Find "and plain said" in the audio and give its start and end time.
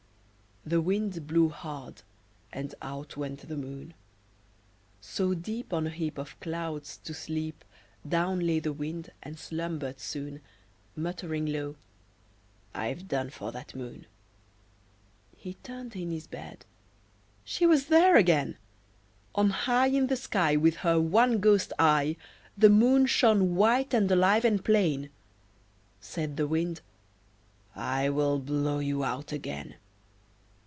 24.45-26.37